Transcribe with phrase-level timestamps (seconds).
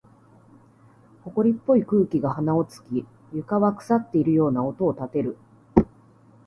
[1.25, 5.37] 埃っぽい空気が鼻を突き、床は腐っているような音を立てる。